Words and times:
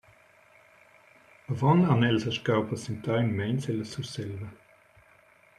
Avon 1.55 1.83
han 1.89 2.07
els 2.09 2.25
astgau 2.33 2.65
passentar 2.73 3.21
in 3.27 3.31
meins 3.43 3.71
ella 3.75 3.89
Surselva. 3.93 4.53